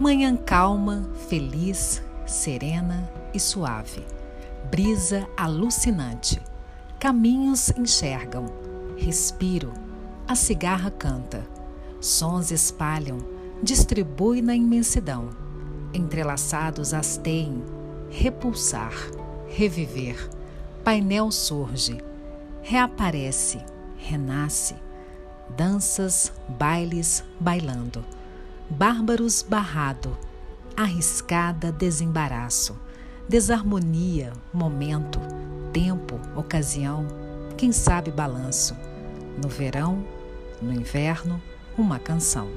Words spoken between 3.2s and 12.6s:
e suave. Brisa alucinante. Caminhos enxergam. Respiro. A cigarra canta. Sons